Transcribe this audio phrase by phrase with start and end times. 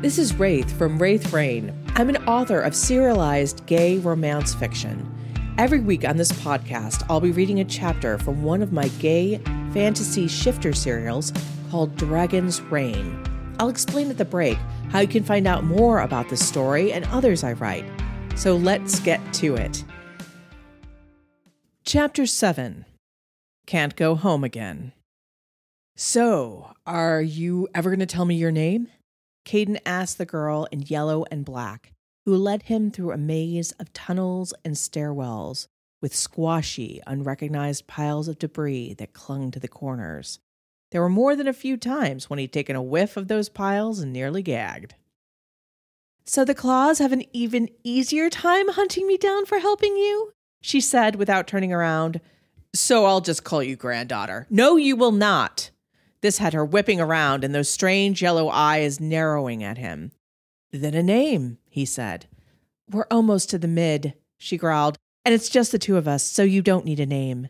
[0.00, 1.74] This is Wraith from Wraith Rain.
[1.96, 5.12] I'm an author of serialized gay romance fiction.
[5.58, 9.38] Every week on this podcast, I'll be reading a chapter from one of my gay
[9.72, 11.32] fantasy shifter serials
[11.72, 13.20] called Dragon's Reign.
[13.58, 14.56] I'll explain at the break
[14.90, 17.84] how you can find out more about this story and others I write.
[18.36, 19.82] So let's get to it.
[21.84, 22.84] Chapter 7
[23.66, 24.92] Can't Go Home Again.
[25.96, 28.86] So, are you ever going to tell me your name?
[29.44, 31.92] Caden asked the girl in yellow and black,
[32.24, 35.66] who led him through a maze of tunnels and stairwells
[36.00, 40.38] with squashy, unrecognized piles of debris that clung to the corners.
[40.90, 43.98] There were more than a few times when he'd taken a whiff of those piles
[43.98, 44.94] and nearly gagged.
[46.24, 50.32] So the claws have an even easier time hunting me down for helping you?
[50.60, 52.20] She said without turning around.
[52.74, 54.46] So I'll just call you granddaughter.
[54.50, 55.70] No, you will not.
[56.20, 60.12] This had her whipping around and those strange yellow eyes narrowing at him.
[60.72, 62.26] Then a name, he said.
[62.90, 66.42] We're almost to the mid, she growled, and it's just the two of us, so
[66.42, 67.48] you don't need a name.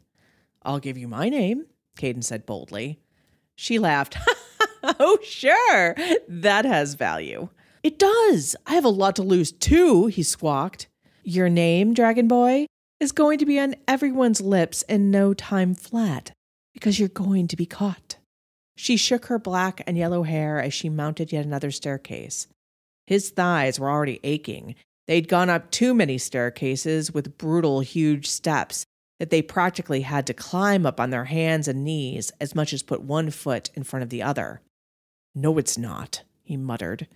[0.63, 1.67] I'll give you my name,
[1.99, 2.99] Caden said boldly.
[3.55, 4.17] She laughed.
[4.83, 5.97] oh, sure,
[6.29, 7.49] that has value.
[7.83, 8.57] It does.
[8.67, 10.89] I have a lot to lose, too, he squawked.
[11.23, 12.67] Your name, Dragon Boy,
[13.01, 16.33] is going to be on everyone's lips in no time flat,
[16.75, 18.08] because you're going to be caught.
[18.81, 22.47] She shook her black and yellow hair as she mounted yet another staircase.
[23.09, 24.77] His thighs were already aching.
[25.09, 28.87] They'd gone up too many staircases with brutal, huge steps
[29.19, 32.85] that they practically had to climb up on their hands and knees as much as
[32.85, 34.61] put one foot in front of the other.
[35.35, 37.09] No, it's not, he muttered.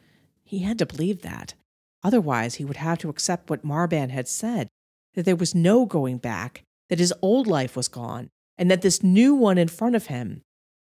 [0.42, 1.54] He had to believe that.
[2.02, 4.66] Otherwise, he would have to accept what Marban had said
[5.14, 9.04] that there was no going back, that his old life was gone, and that this
[9.04, 10.42] new one in front of him,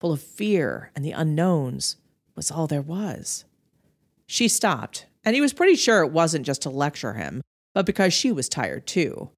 [0.04, 1.96] full of fear and the unknowns,
[2.36, 3.46] was all there was.
[4.26, 7.42] She stopped, and he was pretty sure it wasn't just to lecture him,
[7.74, 9.32] but because she was tired too,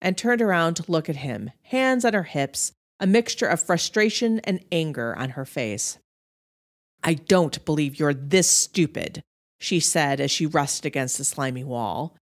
[0.00, 2.70] and turned around to look at him, hands on her hips,
[3.00, 5.98] a mixture of frustration and anger on her face.
[7.02, 9.24] I don't believe you're this stupid,
[9.58, 12.16] she said as she rested against the slimy wall.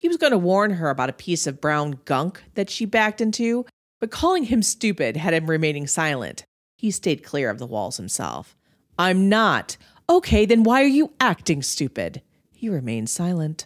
[0.00, 3.20] He was going to warn her about a piece of brown gunk that she backed
[3.20, 3.66] into,
[4.00, 6.46] but calling him stupid had him remaining silent.
[6.84, 8.58] He stayed clear of the walls himself.
[8.98, 9.78] I'm not.
[10.06, 12.20] Okay, then why are you acting stupid?
[12.52, 13.64] He remained silent.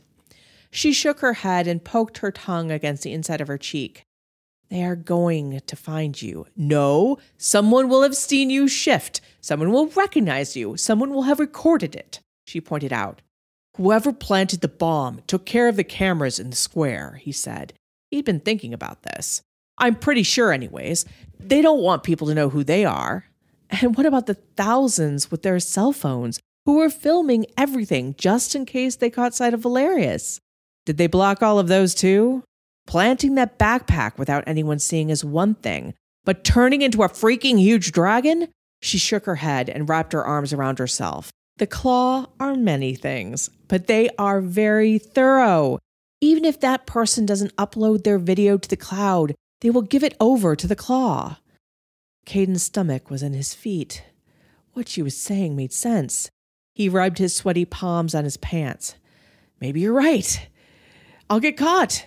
[0.71, 4.05] She shook her head and poked her tongue against the inside of her cheek.
[4.71, 6.47] They are going to find you.
[6.57, 9.21] No, someone will have seen you shift.
[9.41, 10.77] Someone will recognize you.
[10.77, 13.21] Someone will have recorded it, she pointed out.
[13.77, 17.73] Whoever planted the bomb took care of the cameras in the square, he said.
[18.13, 19.43] He'd been thinking about this.
[19.79, 21.05] I'm pretty sure, anyways.
[21.39, 23.25] They don't want people to know who they are.
[23.71, 28.67] And what about the thousands with their cell phones who were filming everything just in
[28.67, 30.41] case they caught sight of Valerius?
[30.87, 32.43] Did they block all of those too?
[32.87, 37.93] Planting that backpack without anyone seeing is one thing, but turning into a freaking huge
[37.93, 38.49] dragon?
[38.81, 41.31] She shook her head and wrapped her arms around herself.
[41.59, 45.79] The claw are many things, but they are very thorough.
[46.21, 50.17] Even if that person doesn't upload their video to the cloud, they will give it
[50.21, 51.39] over to the claw.
[52.25, 54.05] Caden's stomach was in his feet.
[54.73, 56.31] What she was saying made sense.
[56.75, 58.95] He rubbed his sweaty palms on his pants.
[59.61, 60.49] Maybe you're right.
[61.29, 62.07] I'll get caught.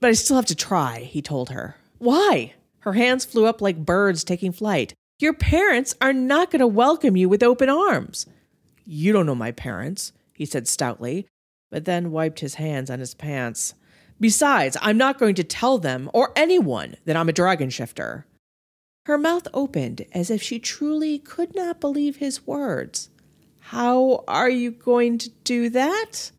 [0.00, 1.76] But I still have to try, he told her.
[1.98, 2.54] Why?
[2.80, 4.94] Her hands flew up like birds taking flight.
[5.18, 8.26] Your parents are not going to welcome you with open arms.
[8.84, 11.26] You don't know my parents, he said stoutly,
[11.70, 13.74] but then wiped his hands on his pants.
[14.20, 18.26] Besides, I'm not going to tell them or anyone that I'm a dragon shifter.
[19.06, 23.08] Her mouth opened as if she truly could not believe his words.
[23.60, 26.30] How are you going to do that?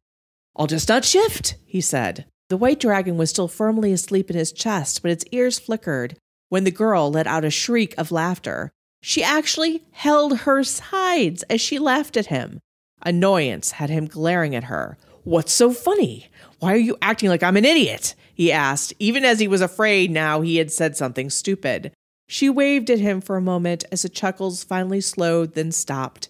[0.55, 2.25] I'll just not shift, he said.
[2.49, 6.17] The white dragon was still firmly asleep in his chest, but its ears flickered
[6.49, 8.71] when the girl let out a shriek of laughter.
[9.01, 12.59] She actually held her sides as she laughed at him.
[13.01, 14.97] Annoyance had him glaring at her.
[15.23, 16.29] What's so funny?
[16.59, 18.15] Why are you acting like I'm an idiot?
[18.33, 21.91] he asked, even as he was afraid now he had said something stupid.
[22.27, 26.29] She waved at him for a moment as the chuckles finally slowed, then stopped.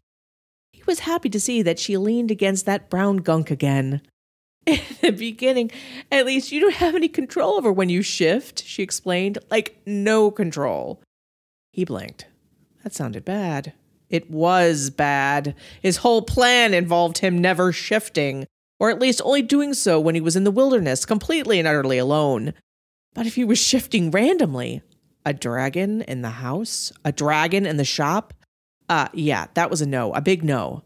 [0.72, 4.02] He was happy to see that she leaned against that brown gunk again.
[4.66, 5.72] In the beginning,
[6.12, 9.40] at least you don't have any control over when you shift, she explained.
[9.52, 11.02] Like, no control.
[11.74, 12.28] He blinked.
[12.84, 13.74] That sounded bad.
[14.10, 15.56] It was bad.
[15.82, 18.48] His whole plan involved him never shifting,
[18.80, 21.98] or at least only doing so when he was in the wilderness, completely and utterly
[21.98, 22.54] alone.
[23.14, 24.82] But if he was shifting randomly,
[25.26, 28.34] a dragon in the house, a dragon in the shop,
[28.88, 30.84] uh, yeah, that was a no, a big no.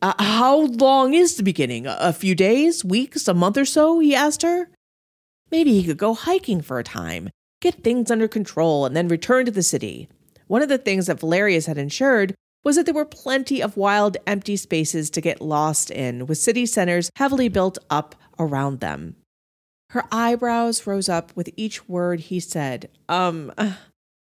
[0.00, 1.86] Uh, how long is the beginning?
[1.86, 3.98] A few days, weeks, a month or so?
[3.98, 4.68] He asked her.
[5.50, 9.44] Maybe he could go hiking for a time, get things under control, and then return
[9.46, 10.08] to the city.
[10.46, 12.34] One of the things that Valerius had ensured
[12.64, 16.66] was that there were plenty of wild, empty spaces to get lost in, with city
[16.66, 19.16] centers heavily built up around them.
[19.90, 22.90] Her eyebrows rose up with each word he said.
[23.08, 23.52] Um,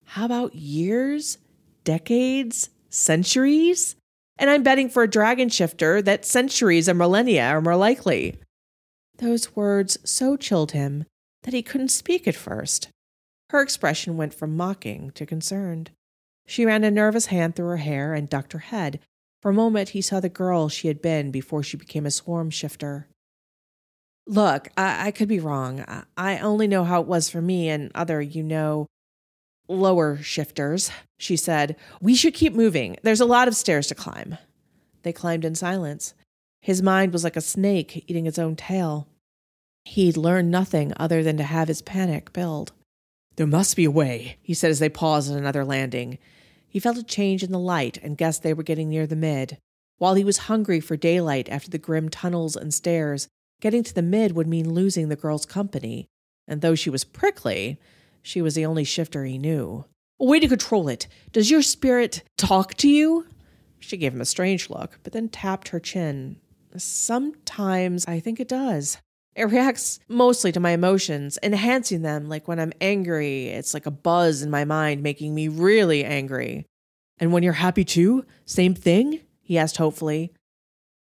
[0.06, 1.38] how about years,
[1.84, 3.96] decades, centuries?
[4.38, 8.38] And I'm betting for a dragon shifter that centuries or millennia are more likely.
[9.18, 11.04] Those words so chilled him
[11.42, 12.88] that he couldn't speak at first.
[13.50, 15.90] Her expression went from mocking to concerned.
[16.50, 18.98] She ran a nervous hand through her hair and ducked her head.
[19.40, 22.50] For a moment, he saw the girl she had been before she became a swarm
[22.50, 23.06] shifter.
[24.26, 25.84] Look, I, I could be wrong.
[25.86, 28.88] I, I only know how it was for me and other, you know,
[29.68, 31.76] lower shifters, she said.
[32.00, 32.96] We should keep moving.
[33.04, 34.36] There's a lot of stairs to climb.
[35.04, 36.14] They climbed in silence.
[36.62, 39.06] His mind was like a snake eating its own tail.
[39.84, 42.72] He'd learned nothing other than to have his panic build.
[43.36, 46.18] There must be a way, he said as they paused at another landing.
[46.70, 49.58] He felt a change in the light and guessed they were getting near the mid.
[49.98, 53.28] While he was hungry for daylight after the grim tunnels and stairs,
[53.60, 56.06] getting to the mid would mean losing the girl's company.
[56.46, 57.78] And though she was prickly,
[58.22, 59.84] she was the only shifter he knew.
[60.20, 61.08] A way to control it.
[61.32, 63.26] Does your spirit talk to you?
[63.80, 66.36] She gave him a strange look, but then tapped her chin.
[66.76, 68.98] Sometimes I think it does.
[69.40, 72.28] It reacts mostly to my emotions, enhancing them.
[72.28, 76.66] Like when I'm angry, it's like a buzz in my mind making me really angry.
[77.18, 78.26] And when you're happy too?
[78.44, 79.20] Same thing?
[79.40, 80.34] He asked hopefully.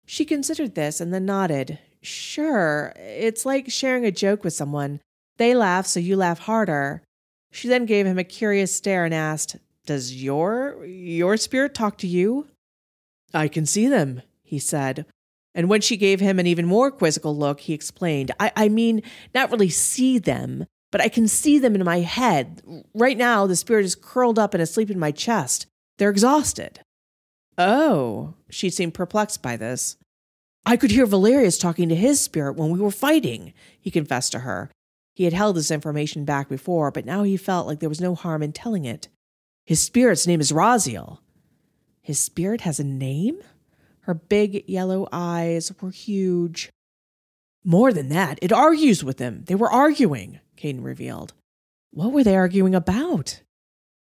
[0.06, 1.80] She considered this and then nodded.
[2.02, 5.02] Sure, it's like sharing a joke with someone.
[5.36, 7.04] They laugh, so you laugh harder.
[7.52, 12.08] She then gave him a curious stare and asked, Does your your spirit talk to
[12.08, 12.48] you?
[13.34, 15.06] I can see them, he said,
[15.60, 19.02] and when she gave him an even more quizzical look, he explained, I, I mean,
[19.36, 22.62] not really see them, but I can see them in my head.
[22.94, 25.68] Right now, the spirit is curled up and asleep in my chest.
[25.98, 26.80] They're exhausted.
[27.58, 29.98] Oh, she seemed perplexed by this.
[30.66, 33.52] I could hear Valerius talking to his spirit when we were fighting,
[33.82, 34.72] he confessed to her.
[35.14, 38.16] He had held this information back before, but now he felt like there was no
[38.16, 39.10] harm in telling it.
[39.66, 41.18] His spirit's name is Raziel.
[42.02, 43.42] His spirit has a name?
[44.10, 46.72] Her big yellow eyes were huge.
[47.64, 49.44] More than that, it argues with them.
[49.46, 51.34] They were arguing, Caden revealed.
[51.92, 53.44] What were they arguing about?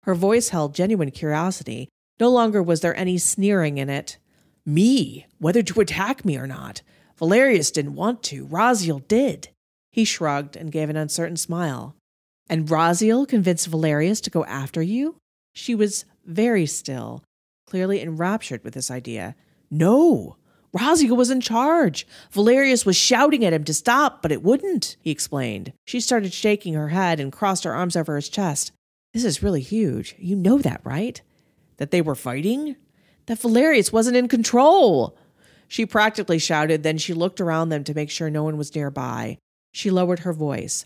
[0.05, 1.91] Her voice held genuine curiosity.
[2.19, 4.17] No longer was there any sneering in it.
[4.65, 6.81] Me, whether to attack me or not.
[7.19, 8.47] Valerius didn't want to.
[8.47, 9.51] Raziel did.
[9.91, 11.97] He shrugged and gave an uncertain smile.
[12.49, 15.17] And Raziel convinced Valerius to go after you?
[15.53, 17.23] She was very still,
[17.67, 19.37] clearly enraptured with this idea.
[19.73, 20.37] No,
[20.77, 22.07] Raziel was in charge.
[22.31, 25.73] Valerius was shouting at him to stop, but it wouldn't, he explained.
[25.87, 28.73] She started shaking her head and crossed her arms over his chest.
[29.15, 30.15] This is really huge.
[30.19, 31.21] You know that, right?
[31.79, 32.77] That they were fighting?
[33.27, 35.17] That Valerius wasn't in control.
[35.69, 39.39] She practically shouted, then she looked around them to make sure no one was nearby.
[39.73, 40.85] She lowered her voice.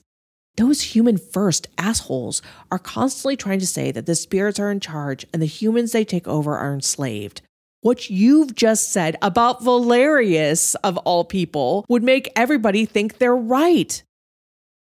[0.56, 2.40] Those human first assholes
[2.70, 6.04] are constantly trying to say that the spirits are in charge and the humans they
[6.04, 7.42] take over are enslaved
[7.86, 14.02] what you've just said about Valerius, of all people, would make everybody think they're right.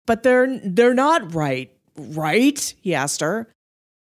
[0.06, 2.74] But they're, they're not right, right?
[2.80, 3.52] He asked her.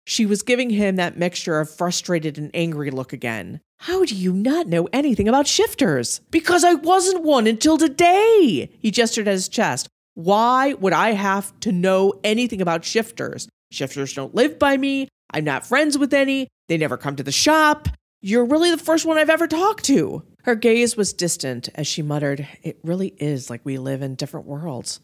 [0.06, 3.60] She was giving him that mixture of frustrated and angry look again.
[3.80, 6.22] How do you not know anything about shifters?
[6.30, 8.70] Because I wasn't one until today.
[8.80, 9.86] He gestured at his chest.
[10.14, 13.50] Why would I have to know anything about shifters?
[13.70, 15.08] Shifters don't live by me.
[15.30, 16.48] I'm not friends with any.
[16.68, 17.88] They never come to the shop.
[18.20, 20.24] You're really the first one I've ever talked to.
[20.42, 24.46] Her gaze was distant as she muttered, It really is like we live in different
[24.46, 24.98] worlds.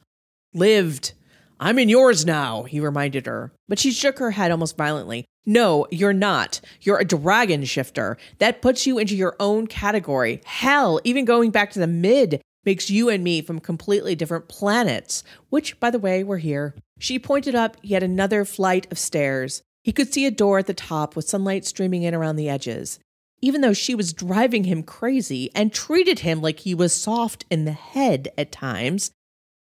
[0.53, 1.13] Lived.
[1.61, 3.53] I'm in yours now, he reminded her.
[3.69, 5.27] But she shook her head almost violently.
[5.47, 6.61] No, you're not.
[6.81, 8.17] You're a dragon shifter.
[8.39, 10.41] That puts you into your own category.
[10.45, 15.23] Hell, even going back to the mid makes you and me from completely different planets,
[15.51, 16.75] which, by the way, we're here.
[16.99, 19.63] She pointed up yet another flight of stairs.
[19.85, 22.99] He could see a door at the top with sunlight streaming in around the edges
[23.45, 27.67] even though she was driving him crazy and treated him like he was soft in
[27.67, 29.11] the head at times,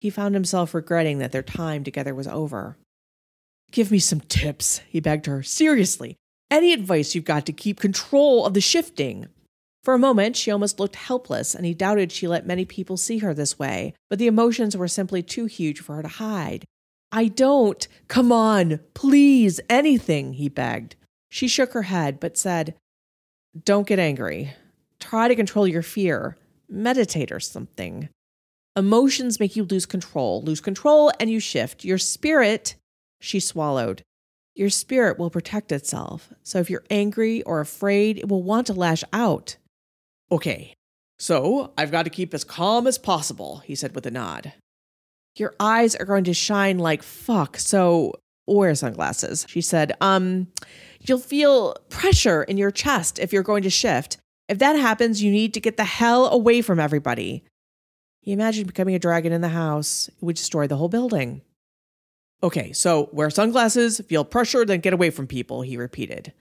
[0.01, 2.77] he found himself regretting that their time together was over.
[3.71, 5.43] Give me some tips, he begged her.
[5.43, 6.17] Seriously,
[6.51, 9.29] any advice you've got to keep control of the shifting.
[9.83, 13.19] For a moment, she almost looked helpless, and he doubted she let many people see
[13.19, 16.67] her this way, but the emotions were simply too huge for her to hide.
[17.11, 17.89] I don't.
[18.09, 20.97] Come on, please, anything, he begged.
[21.31, 22.75] She shook her head, but said,
[23.64, 24.54] don't get angry.
[24.99, 26.37] Try to control your fear,
[26.69, 28.09] meditate or something.
[28.76, 31.85] Emotions make you lose control, lose control, and you shift.
[31.85, 32.76] Your spirit,
[33.21, 34.02] she swallowed.
[34.54, 36.33] Your spirit will protect itself.
[36.42, 39.57] So if you're angry or afraid, it will want to lash out.
[40.30, 40.75] Okay,
[41.19, 44.52] so I've got to keep as calm as possible, he said with a nod.
[45.37, 48.14] Your eyes are going to shine like fuck, so
[48.47, 49.92] wear sunglasses, she said.
[50.00, 50.49] Um,
[51.00, 54.19] you'll feel pressure in your chest if you're going to shift.
[54.49, 57.45] If that happens, you need to get the hell away from everybody.
[58.21, 60.09] He imagined becoming a dragon in the house.
[60.09, 61.42] It would destroy the whole building.
[62.42, 66.33] Okay, so wear sunglasses, feel pressure, then get away from people, he repeated.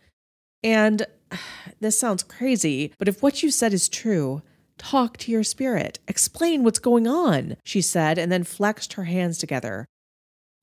[0.64, 1.06] And
[1.80, 4.42] this sounds crazy, but if what you said is true,
[4.78, 6.00] talk to your spirit.
[6.08, 9.86] Explain what's going on, she said, and then flexed her hands together.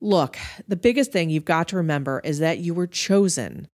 [0.01, 0.37] Look,
[0.67, 3.67] the biggest thing you've got to remember is that you were chosen.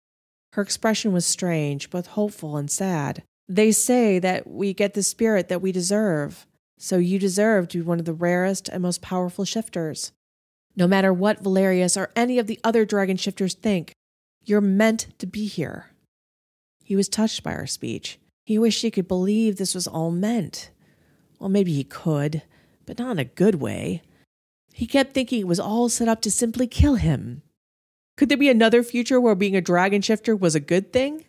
[0.55, 3.23] Her expression was strange, both hopeful and sad.
[3.49, 6.47] They say that we get the spirit that we deserve,
[6.79, 10.13] so you deserve to be one of the rarest and most powerful shifters.
[10.77, 13.93] No matter what Valerius or any of the other dragon shifters think,
[14.45, 15.91] you're meant to be here.
[16.85, 18.19] He was touched by her speech.
[18.45, 20.71] He wished he could believe this was all meant.
[21.39, 22.43] Well, maybe he could,
[22.87, 24.03] but not in a good way.
[24.73, 27.43] He kept thinking it was all set up to simply kill him.
[28.21, 31.25] Could there be another future where being a dragon shifter was a good thing?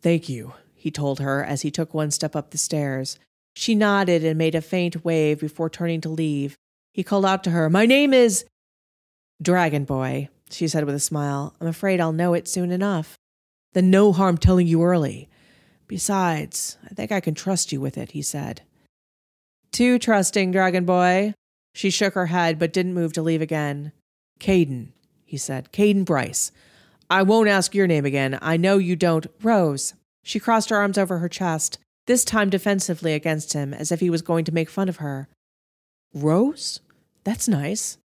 [0.00, 3.18] Thank you, he told her as he took one step up the stairs.
[3.54, 6.56] She nodded and made a faint wave before turning to leave.
[6.94, 8.46] He called out to her, My name is
[9.42, 11.54] Dragon Boy, she said with a smile.
[11.60, 13.18] I'm afraid I'll know it soon enough.
[13.74, 15.28] Then no harm telling you early.
[15.86, 18.62] Besides, I think I can trust you with it, he said.
[19.70, 21.34] Too trusting, Dragon Boy.
[21.74, 23.92] She shook her head but didn't move to leave again.
[24.40, 24.93] Caden,
[25.24, 25.72] he said.
[25.72, 26.52] Caden Bryce.
[27.10, 28.38] I won't ask your name again.
[28.40, 29.26] I know you don't.
[29.42, 29.94] Rose.
[30.22, 34.10] She crossed her arms over her chest, this time defensively against him, as if he
[34.10, 35.28] was going to make fun of her.
[36.14, 36.80] Rose?
[37.24, 37.98] That's nice.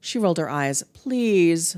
[0.00, 0.82] She rolled her eyes.
[0.94, 1.76] Please.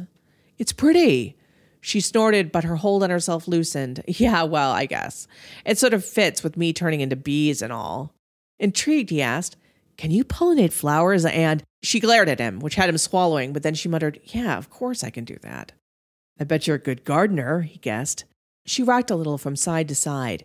[0.58, 1.36] It's pretty.
[1.80, 4.04] She snorted, but her hold on herself loosened.
[4.06, 5.26] Yeah, well, I guess.
[5.66, 8.14] It sort of fits with me turning into bees and all.
[8.60, 9.56] Intrigued, he asked,
[9.96, 11.25] Can you pollinate flowers?
[11.25, 14.70] And she glared at him, which had him swallowing, but then she muttered, Yeah, of
[14.70, 15.72] course I can do that.
[16.38, 18.25] I bet you're a good gardener, he guessed.
[18.64, 20.44] She rocked a little from side to side.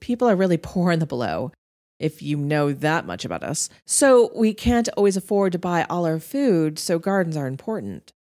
[0.00, 1.52] People are really poor in the below,
[1.98, 3.68] if you know that much about us.
[3.86, 8.12] So we can't always afford to buy all our food, so gardens are important.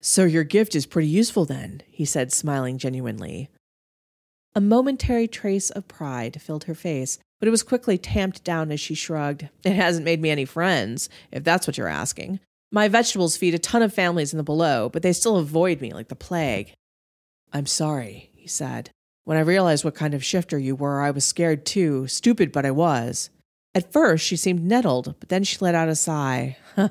[0.00, 3.50] So your gift is pretty useful then, he said, smiling genuinely.
[4.54, 8.78] A momentary trace of pride filled her face, but it was quickly tamped down as
[8.78, 9.48] she shrugged.
[9.64, 12.38] It hasn't made me any friends, if that's what you're asking.
[12.70, 15.92] My vegetables feed a ton of families in the below, but they still avoid me
[15.92, 16.72] like the plague.
[17.52, 18.90] I'm sorry, he said.
[19.24, 22.06] When I realized what kind of shifter you were, I was scared too.
[22.06, 23.30] Stupid, but I was.
[23.74, 26.56] At first, she seemed nettled, but then she let out a sigh.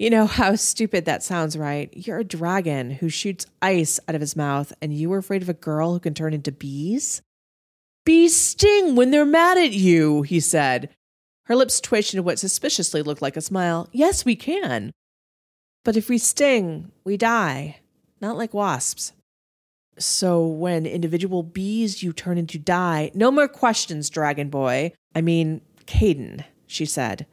[0.00, 1.92] You know how stupid that sounds, right?
[1.92, 5.50] You're a dragon who shoots ice out of his mouth, and you were afraid of
[5.50, 7.20] a girl who can turn into bees?
[8.10, 10.88] Bees sting when they're mad at you, he said.
[11.44, 13.88] Her lips twitched into what suspiciously looked like a smile.
[13.92, 14.90] Yes, we can.
[15.84, 17.78] But if we sting, we die,
[18.20, 19.12] not like wasps.
[19.96, 24.92] So when individual bees you turn into die, no more questions, Dragon Boy.
[25.14, 27.26] I mean, Caden, she said.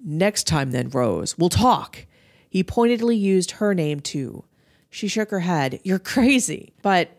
[0.00, 2.06] Next time, then, Rose, we'll talk.
[2.48, 4.44] He pointedly used her name too.
[4.90, 5.80] She shook her head.
[5.82, 6.72] You're crazy.
[6.82, 7.10] But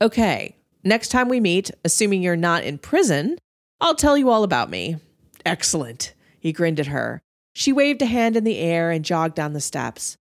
[0.00, 3.38] okay, next time we meet, assuming you're not in prison,
[3.80, 4.96] I'll tell you all about me.
[5.44, 6.14] Excellent.
[6.38, 7.22] He grinned at her.
[7.54, 10.16] She waved a hand in the air and jogged down the steps.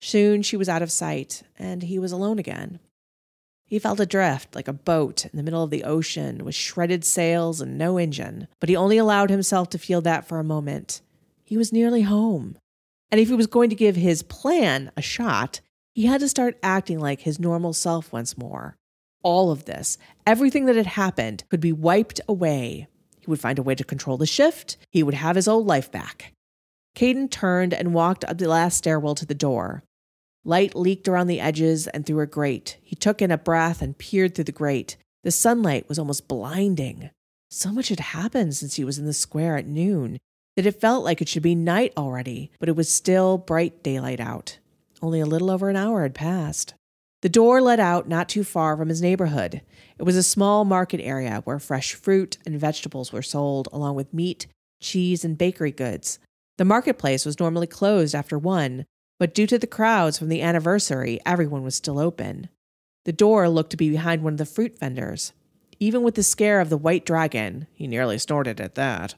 [0.00, 2.78] Soon she was out of sight, and he was alone again.
[3.66, 7.60] He felt adrift like a boat in the middle of the ocean with shredded sails
[7.60, 11.00] and no engine, but he only allowed himself to feel that for a moment.
[11.44, 12.58] He was nearly home.
[13.10, 15.60] And if he was going to give his plan a shot,
[15.94, 18.76] he had to start acting like his normal self once more.
[19.24, 22.86] All of this, everything that had happened, could be wiped away.
[23.18, 24.76] He would find a way to control the shift.
[24.90, 26.34] He would have his old life back.
[26.94, 29.82] Caden turned and walked up the last stairwell to the door.
[30.44, 32.76] Light leaked around the edges and through a grate.
[32.82, 34.98] He took in a breath and peered through the grate.
[35.22, 37.08] The sunlight was almost blinding.
[37.50, 40.18] So much had happened since he was in the square at noon
[40.54, 44.20] that it felt like it should be night already, but it was still bright daylight
[44.20, 44.58] out.
[45.00, 46.74] Only a little over an hour had passed.
[47.24, 49.62] The door led out not too far from his neighborhood.
[49.98, 54.12] It was a small market area where fresh fruit and vegetables were sold, along with
[54.12, 54.46] meat,
[54.82, 56.18] cheese, and bakery goods.
[56.58, 58.84] The marketplace was normally closed after one,
[59.18, 62.50] but due to the crowds from the anniversary, everyone was still open.
[63.06, 65.32] The door looked to be behind one of the fruit vendors.
[65.80, 67.66] even with the scare of the white dragon.
[67.72, 69.14] He nearly snorted at that.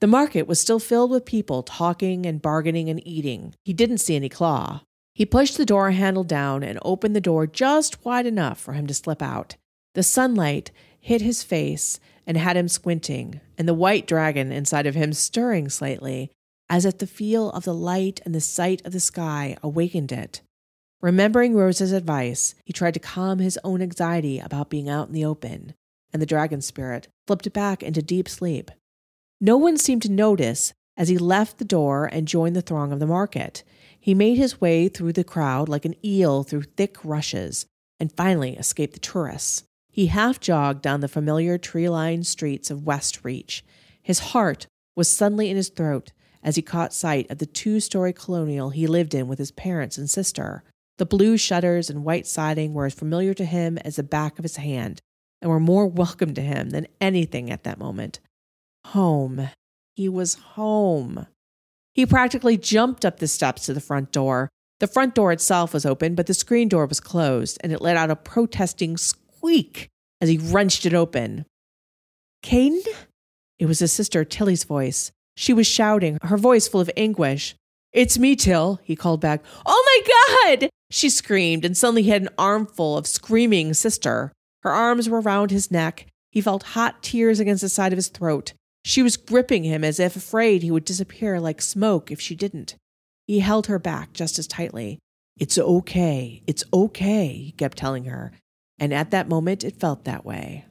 [0.00, 3.54] The market was still filled with people talking and bargaining and eating.
[3.64, 4.82] He didn't see any claw.
[5.14, 8.86] He pushed the door handle down and opened the door just wide enough for him
[8.86, 9.56] to slip out.
[9.94, 14.94] The sunlight hit his face and had him squinting, and the white dragon inside of
[14.94, 16.30] him stirring slightly,
[16.68, 20.42] as if the feel of the light and the sight of the sky awakened it.
[21.00, 25.24] Remembering Rose's advice, he tried to calm his own anxiety about being out in the
[25.24, 25.74] open,
[26.12, 28.70] and the dragon spirit slipped back into deep sleep.
[29.40, 33.00] No one seemed to notice as he left the door and joined the throng of
[33.00, 33.64] the market.
[34.00, 37.66] He made his way through the crowd like an eel through thick rushes,
[38.00, 39.64] and finally escaped the tourists.
[39.92, 43.62] He half jogged down the familiar tree lined streets of West Reach.
[44.02, 44.66] His heart
[44.96, 48.86] was suddenly in his throat as he caught sight of the two story colonial he
[48.86, 50.64] lived in with his parents and sister.
[50.96, 54.44] The blue shutters and white siding were as familiar to him as the back of
[54.44, 55.00] his hand,
[55.42, 58.20] and were more welcome to him than anything at that moment.
[58.86, 59.50] Home.
[59.94, 61.26] He was home.
[61.94, 64.48] He practically jumped up the steps to the front door.
[64.78, 67.96] The front door itself was open, but the screen door was closed, and it let
[67.96, 69.88] out a protesting squeak
[70.20, 71.44] as he wrenched it open.
[72.42, 72.80] Caden?
[73.58, 75.12] It was his sister Tilly's voice.
[75.36, 77.54] She was shouting, her voice full of anguish.
[77.92, 79.42] It's me, Till, he called back.
[79.66, 80.70] Oh my God!
[80.90, 84.32] She screamed, and suddenly he had an armful of screaming sister.
[84.62, 86.06] Her arms were around his neck.
[86.30, 88.52] He felt hot tears against the side of his throat.
[88.84, 92.76] She was gripping him as if afraid he would disappear like smoke if she didn't.
[93.26, 94.98] He held her back just as tightly.
[95.38, 96.42] It's okay.
[96.46, 98.32] It's okay, he kept telling her.
[98.78, 100.64] And at that moment, it felt that way.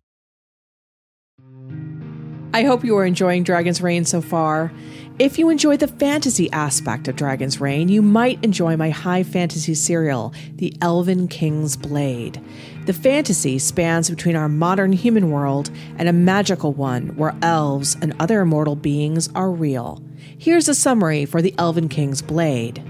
[2.51, 4.71] I hope you are enjoying Dragon's Reign so far.
[5.19, 9.73] If you enjoy the fantasy aspect of Dragon's Reign, you might enjoy my high fantasy
[9.73, 12.41] serial, The Elven King's Blade.
[12.85, 18.15] The fantasy spans between our modern human world and a magical one where elves and
[18.17, 20.01] other immortal beings are real.
[20.37, 22.81] Here's a summary for The Elven King's Blade.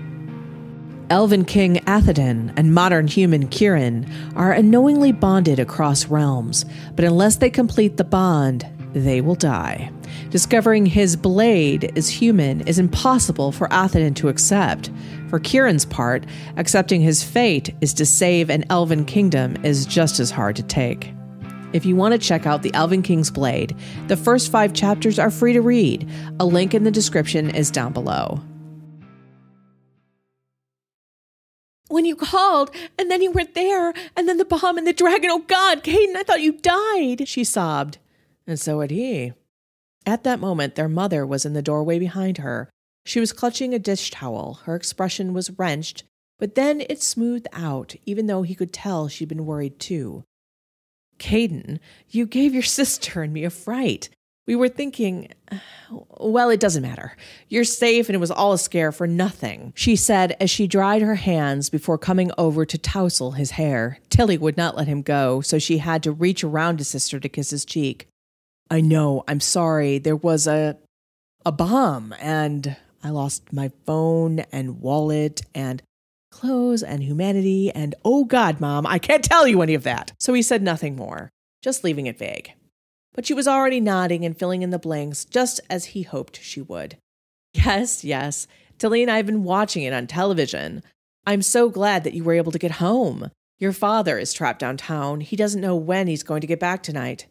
[1.10, 6.64] Elven King Athedan and modern human Kirin are unknowingly bonded across realms,
[6.96, 9.92] but unless they complete the bond, they will die.
[10.30, 14.90] Discovering his blade is human is impossible for Athedan to accept.
[15.30, 16.26] For Kieran's part,
[16.58, 21.14] accepting his fate is to save an elven kingdom is just as hard to take.
[21.72, 23.76] If you want to check out The Elven King's Blade,
[24.08, 26.10] the first five chapters are free to read.
[26.40, 28.42] A link in the description is down below.
[31.90, 35.30] When you called, and then you weren't there, and then the bomb and the dragon,
[35.32, 38.00] oh God, Caden, I thought you died, she sobbed.
[38.50, 39.34] And so had he.
[40.08, 42.72] At that moment, their mother was in the doorway behind her.
[43.06, 44.62] She was clutching a dish towel.
[44.64, 46.04] Her expression was wrenched,
[46.40, 50.24] but then it smoothed out, even though he could tell she'd been worried too.
[51.20, 51.78] Caden,
[52.10, 54.10] you gave your sister and me a fright.
[54.48, 55.28] We were thinking,
[56.20, 57.16] well, it doesn't matter.
[57.50, 61.04] You're safe, and it was all a scare for nothing, she said as she dried
[61.04, 64.00] her hands before coming over to tousle his hair.
[64.10, 67.30] Tilly would not let him go, so she had to reach around his sister to
[67.30, 68.08] kiss his cheek.
[68.70, 69.98] I know, I'm sorry.
[69.98, 70.78] There was a
[71.46, 75.82] a bomb and I lost my phone and wallet and
[76.32, 80.12] clothes and humanity and oh god, mom, I can't tell you any of that.
[80.20, 81.30] So he said nothing more,
[81.62, 82.54] just leaving it vague.
[83.14, 86.62] But she was already nodding and filling in the blanks just as he hoped she
[86.62, 86.98] would.
[87.54, 88.48] Yes, yes.
[88.78, 90.84] Tilly and I have been watching it on television.
[91.26, 93.32] I'm so glad that you were able to get home.
[93.58, 95.22] Your father is trapped downtown.
[95.22, 97.26] He doesn't know when he's going to get back tonight.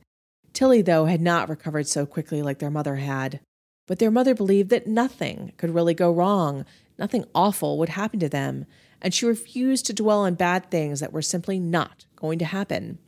[0.59, 3.39] Tilly, though, had not recovered so quickly like their mother had.
[3.87, 6.65] But their mother believed that nothing could really go wrong,
[6.99, 8.67] nothing awful would happen to them,
[9.01, 12.99] and she refused to dwell on bad things that were simply not going to happen.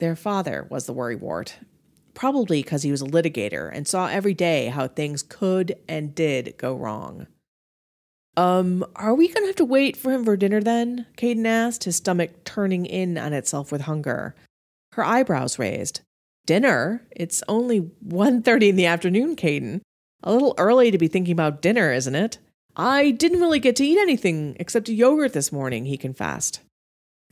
[0.00, 1.54] Their father was the worrywart,
[2.12, 6.58] probably because he was a litigator and saw every day how things could and did
[6.58, 7.26] go wrong.
[8.36, 11.06] Um, are we going to have to wait for him for dinner then?
[11.16, 14.34] Caden asked, his stomach turning in on itself with hunger.
[14.92, 16.02] Her eyebrows raised.
[16.46, 17.06] Dinner?
[17.10, 19.80] It's only 1.30 in the afternoon, Caden.
[20.22, 22.38] A little early to be thinking about dinner, isn't it?
[22.76, 26.60] I didn't really get to eat anything except a yogurt this morning, he confessed.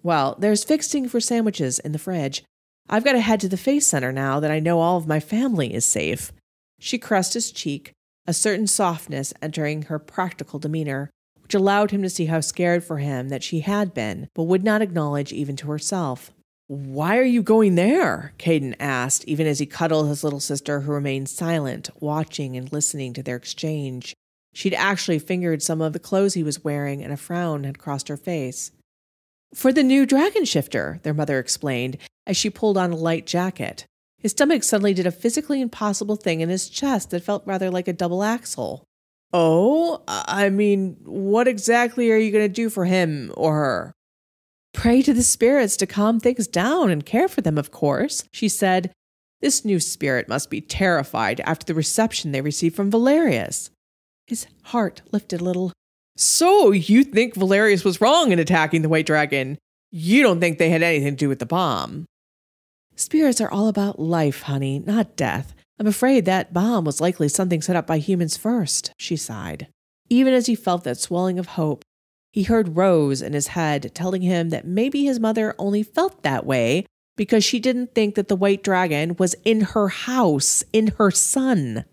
[0.02, 2.44] Well, there's fixing for sandwiches in the fridge.
[2.88, 5.20] I've got to head to the face center now that I know all of my
[5.20, 6.32] family is safe.
[6.78, 7.92] She caressed his cheek,
[8.26, 11.10] a certain softness entering her practical demeanor,
[11.42, 14.64] which allowed him to see how scared for him that she had been, but would
[14.64, 16.30] not acknowledge even to herself.
[16.68, 18.34] Why are you going there?
[18.38, 23.14] Caden asked, even as he cuddled his little sister, who remained silent, watching and listening
[23.14, 24.14] to their exchange.
[24.52, 28.08] She'd actually fingered some of the clothes he was wearing, and a frown had crossed
[28.08, 28.70] her face.
[29.54, 33.86] For the new dragon shifter, their mother explained, as she pulled on a light jacket.
[34.18, 37.88] His stomach suddenly did a physically impossible thing in his chest that felt rather like
[37.88, 38.84] a double axel.
[39.32, 43.94] Oh, I mean, what exactly are you going to do for him or her?
[44.78, 48.48] Pray to the spirits to calm things down and care for them, of course, she
[48.48, 48.92] said.
[49.40, 53.70] This new spirit must be terrified after the reception they received from Valerius.
[54.28, 55.72] His heart lifted a little.
[56.16, 59.58] So, you think Valerius was wrong in attacking the White Dragon?
[59.90, 62.04] You don't think they had anything to do with the bomb?
[62.94, 65.56] Spirits are all about life, honey, not death.
[65.80, 69.66] I'm afraid that bomb was likely something set up by humans first, she sighed.
[70.08, 71.84] Even as he felt that swelling of hope,
[72.32, 76.46] he heard Rose in his head telling him that maybe his mother only felt that
[76.46, 76.86] way
[77.16, 81.84] because she didn't think that the white dragon was in her house, in her son.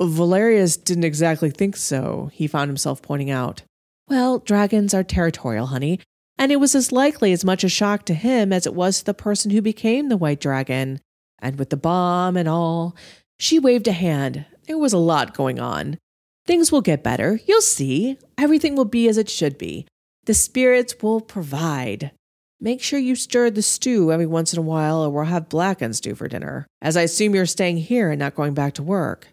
[0.00, 3.62] Valerius didn't exactly think so, he found himself pointing out.
[4.08, 6.00] Well, dragons are territorial, honey,
[6.38, 9.06] and it was as likely as much a shock to him as it was to
[9.06, 11.00] the person who became the white dragon.
[11.40, 12.96] And with the bomb and all,
[13.38, 14.44] she waved a hand.
[14.66, 15.98] There was a lot going on.
[16.46, 17.40] Things will get better.
[17.46, 18.18] You'll see.
[18.38, 19.86] Everything will be as it should be.
[20.24, 22.12] The spirits will provide.
[22.60, 25.96] Make sure you stir the stew every once in a while, or we'll have blackened
[25.96, 29.28] stew for dinner, as I assume you're staying here and not going back to work.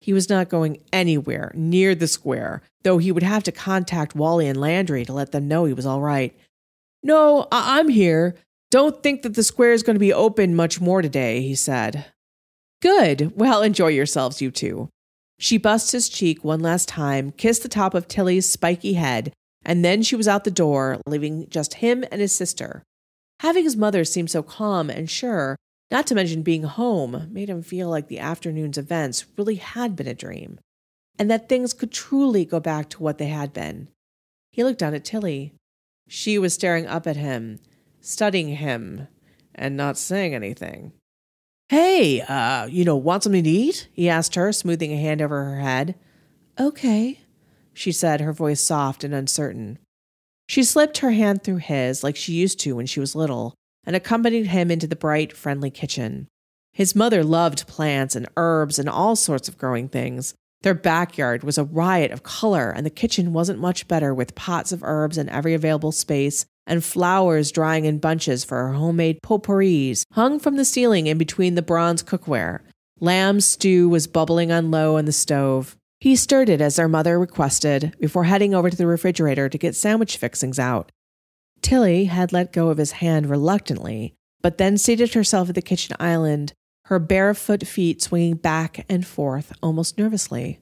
[0.00, 4.46] He was not going anywhere near the square, though he would have to contact Wally
[4.46, 6.36] and Landry to let them know he was all right.
[7.02, 8.34] No, I- I'm here.
[8.70, 12.06] Don't think that the square is going to be open much more today, he said.
[12.82, 13.32] Good.
[13.36, 14.88] Well, enjoy yourselves, you two.
[15.38, 19.32] She bussed his cheek one last time, kissed the top of Tilly's spiky head,
[19.64, 22.82] and then she was out the door, leaving just him and his sister.
[23.40, 25.56] Having his mother seem so calm and sure,
[25.90, 30.06] not to mention being home, made him feel like the afternoon's events really had been
[30.06, 30.58] a dream,
[31.18, 33.88] and that things could truly go back to what they had been.
[34.50, 35.52] He looked down at Tilly.
[36.08, 37.58] She was staring up at him,
[38.00, 39.08] studying him,
[39.54, 40.92] and not saying anything.
[41.68, 43.88] Hey, uh, you know, want something to eat?
[43.92, 45.94] he asked her, smoothing a hand over her head.
[46.60, 47.20] Okay,
[47.72, 49.78] she said, her voice soft and uncertain.
[50.46, 53.54] She slipped her hand through his like she used to when she was little
[53.86, 56.28] and accompanied him into the bright, friendly kitchen.
[56.72, 60.34] His mother loved plants and herbs and all sorts of growing things.
[60.62, 64.72] Their backyard was a riot of color, and the kitchen wasn't much better with pots
[64.72, 70.04] of herbs in every available space and flowers drying in bunches for her homemade potpourris
[70.12, 72.60] hung from the ceiling in between the bronze cookware.
[73.00, 75.76] Lamb stew was bubbling on low on the stove.
[76.00, 79.74] He stirred it as their mother requested before heading over to the refrigerator to get
[79.74, 80.92] sandwich fixings out.
[81.62, 85.96] Tilly had let go of his hand reluctantly, but then seated herself at the kitchen
[85.98, 86.52] island,
[86.86, 90.60] her barefoot feet swinging back and forth almost nervously.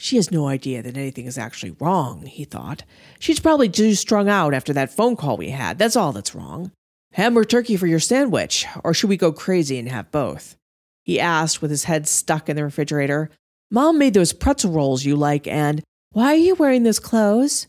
[0.00, 2.84] She has no idea that anything is actually wrong, he thought.
[3.18, 5.76] She's probably too strung out after that phone call we had.
[5.76, 6.70] That's all that's wrong.
[7.14, 10.56] Ham or turkey for your sandwich, or should we go crazy and have both?
[11.02, 13.28] He asked with his head stuck in the refrigerator.
[13.72, 15.82] Mom made those pretzel rolls you like, and
[16.12, 17.66] why are you wearing those clothes?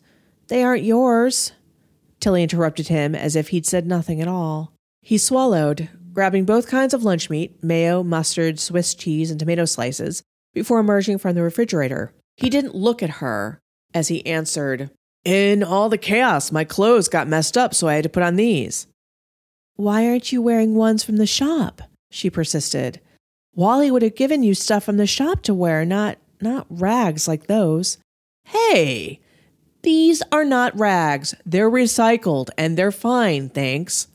[0.50, 1.54] They aren't yours.
[2.20, 4.72] Tilly interrupted him as if he'd said nothing at all.
[5.02, 10.22] He swallowed, grabbing both kinds of lunch meat mayo, mustard, Swiss cheese, and tomato slices
[10.54, 12.13] before emerging from the refrigerator.
[12.39, 13.60] He didn't look at her
[13.93, 14.91] as he answered,
[15.25, 18.38] In all the chaos, my clothes got messed up, so I had to put on
[18.38, 18.88] these.
[19.75, 21.82] Why aren't you wearing ones from the shop?
[22.12, 23.02] She persisted.
[23.56, 27.47] Wally would have given you stuff from the shop to wear, not not rags like
[27.47, 27.97] those.
[28.45, 29.19] Hey,
[29.82, 31.36] these are not rags.
[31.45, 34.08] They're recycled and they're fine, thanks.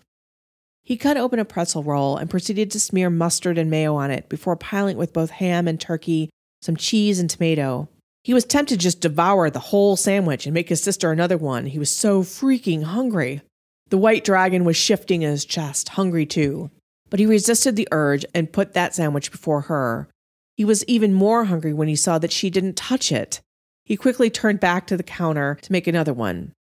[0.83, 4.31] He cut open a pretzel roll and proceeded to smear mustard and mayo on it
[4.31, 6.31] before piling it with both ham and turkey,
[6.63, 7.89] some cheese and tomato.
[8.25, 11.67] He was tempted to just devour the whole sandwich and make his sister another one.
[11.67, 13.43] He was so freaking hungry.
[13.91, 16.71] The white dragon was shifting in his chest, hungry too.
[17.11, 20.09] But he resisted the urge and put that sandwich before her.
[20.57, 23.43] He was even more hungry when he saw that she didn't touch it.
[23.85, 26.53] He quickly turned back to the counter to make another one.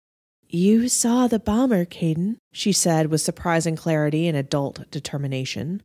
[0.49, 5.81] You saw the bomber, Caden, she said with surprising clarity and adult determination.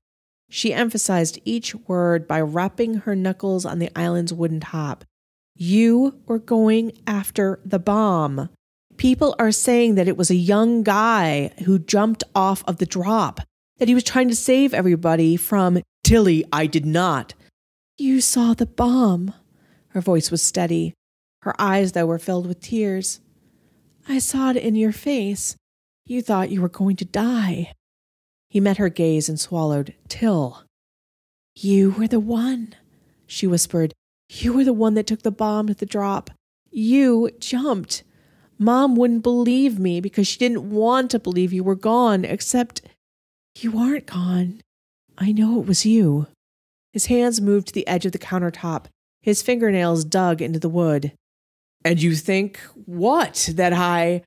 [0.51, 5.05] She emphasized each word by rapping her knuckles on the island's wooden top.
[5.61, 8.49] You were going after the bomb.
[8.97, 13.41] People are saying that it was a young guy who jumped off of the drop,
[13.79, 16.45] that he was trying to save everybody from Tilly.
[16.53, 17.35] I did not.
[17.97, 19.35] You saw the bomb.
[19.89, 20.95] Her voice was steady.
[21.43, 23.19] Her eyes, though, were filled with tears.
[24.09, 25.57] I saw it in your face.
[26.07, 27.73] You thought you were going to die.
[28.49, 29.95] He met her gaze and swallowed.
[30.07, 30.63] Till.
[31.57, 32.77] You were the one,
[33.27, 33.93] she whispered.
[34.31, 36.31] You were the one that took the bomb to the drop.
[36.71, 38.03] You jumped.
[38.59, 42.83] Mom wouldn't believe me because she didn't want to believe you were gone, except
[43.61, 44.61] You aren't gone.
[45.17, 46.27] I know it was you.
[46.93, 48.87] His hands moved to the edge of the countertop.
[49.23, 51.13] His fingernails dug into the wood.
[51.85, 53.51] And you think what?
[53.55, 54.23] That I.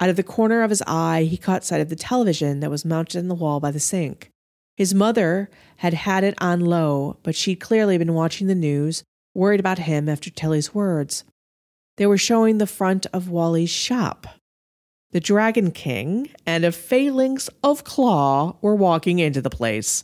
[0.00, 2.84] Out of the corner of his eye, he caught sight of the television that was
[2.84, 4.30] mounted in the wall by the sink.
[4.76, 9.60] His mother had had it on low, but she'd clearly been watching the news, worried
[9.60, 11.24] about him after Tilly's words.
[11.96, 14.26] They were showing the front of Wally's shop.
[15.12, 20.02] The Dragon King and a phalanx of Claw were walking into the place.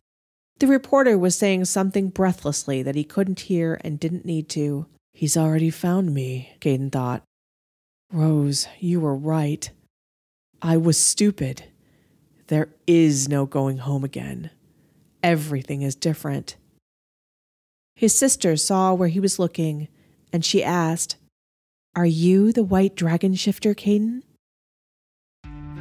[0.60, 4.86] The reporter was saying something breathlessly that he couldn't hear and didn't need to.
[5.12, 7.22] He's already found me, Caden thought.
[8.12, 9.70] Rose, you were right.
[10.62, 11.64] I was stupid.
[12.48, 14.50] There is no going home again.
[15.22, 16.56] Everything is different.
[18.00, 19.88] His sister saw where he was looking,
[20.32, 21.16] and she asked,
[21.94, 24.22] Are you the white dragon shifter, Caden?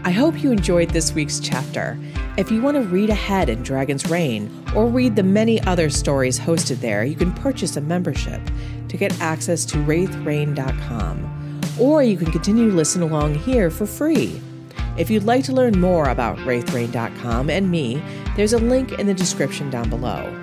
[0.03, 1.97] I hope you enjoyed this week's chapter.
[2.35, 6.37] If you want to read ahead in Dragon's Reign or read the many other stories
[6.37, 8.41] hosted there, you can purchase a membership
[8.89, 11.61] to get access to wraithrain.com.
[11.79, 14.41] Or you can continue to listen along here for free.
[14.97, 18.03] If you'd like to learn more about wraithrain.com and me,
[18.35, 20.37] there's a link in the description down below.